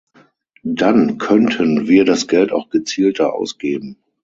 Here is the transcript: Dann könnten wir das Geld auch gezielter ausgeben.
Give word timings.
Dann 0.63 1.19
könnten 1.19 1.87
wir 1.87 2.05
das 2.05 2.27
Geld 2.27 2.51
auch 2.51 2.71
gezielter 2.71 3.35
ausgeben. 3.35 3.97